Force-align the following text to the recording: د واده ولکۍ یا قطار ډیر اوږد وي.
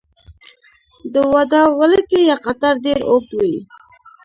د 1.13 1.15
واده 1.31 1.61
ولکۍ 1.79 2.21
یا 2.29 2.37
قطار 2.45 2.75
ډیر 2.85 2.99
اوږد 3.09 3.31
وي. 3.39 3.57